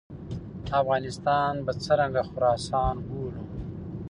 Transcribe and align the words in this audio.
افغانستان 0.81 1.51
به 1.65 1.71
څرنګه 1.83 2.21
خراسان 2.31 2.95
بولو. 3.07 3.41